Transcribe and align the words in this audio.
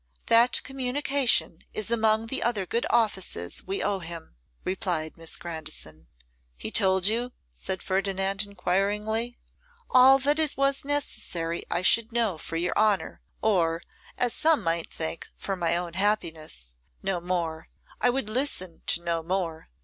'That 0.25 0.63
communication 0.63 1.59
is 1.75 1.91
among 1.91 2.25
the 2.25 2.41
other 2.41 2.65
good 2.65 2.87
offices 2.89 3.61
we 3.63 3.83
owe 3.83 3.99
him,' 3.99 4.35
replied 4.65 5.15
Miss 5.15 5.37
Grandison. 5.37 6.07
'He 6.57 6.71
told 6.71 7.05
you?' 7.05 7.33
said 7.51 7.83
Ferdinand 7.83 8.41
enquiringly. 8.43 9.37
'All 9.91 10.17
that 10.17 10.39
it 10.39 10.57
was 10.57 10.83
necessary 10.83 11.61
I 11.69 11.83
should 11.83 12.11
know 12.11 12.39
for 12.39 12.55
your 12.55 12.73
honour, 12.75 13.21
or, 13.43 13.83
as 14.17 14.33
some 14.33 14.63
might 14.63 14.89
think, 14.91 15.27
for 15.37 15.55
my 15.55 15.77
own 15.77 15.93
happiness; 15.93 16.73
no 17.03 17.19
more, 17.21 17.69
I 18.01 18.09
would 18.09 18.27
listen 18.27 18.81
to 18.87 19.03
no 19.03 19.21
more. 19.21 19.69